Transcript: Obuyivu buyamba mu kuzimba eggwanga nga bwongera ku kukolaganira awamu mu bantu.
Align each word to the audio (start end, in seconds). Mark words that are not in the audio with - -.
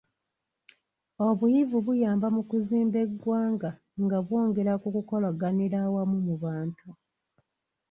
Obuyivu 1.27 1.77
buyamba 1.87 2.27
mu 2.35 2.41
kuzimba 2.49 2.97
eggwanga 3.05 3.69
nga 4.03 4.17
bwongera 4.25 4.73
ku 4.81 4.87
kukolaganira 4.95 5.77
awamu 5.87 6.17
mu 6.27 6.35
bantu. 6.43 6.87